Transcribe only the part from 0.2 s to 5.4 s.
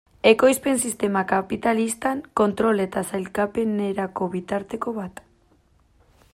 Ekoizpen sistema kapitalistan, kontrol eta sailkapenerako bitarteko bat.